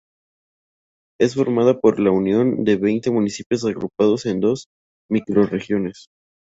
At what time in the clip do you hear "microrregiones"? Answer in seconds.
5.11-6.07